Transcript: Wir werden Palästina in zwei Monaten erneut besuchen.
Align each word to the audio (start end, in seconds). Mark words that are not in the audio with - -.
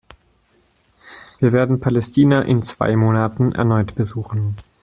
Wir 1.37 1.51
werden 1.53 1.79
Palästina 1.79 2.41
in 2.41 2.63
zwei 2.63 2.95
Monaten 2.95 3.51
erneut 3.51 3.93
besuchen. 3.93 4.57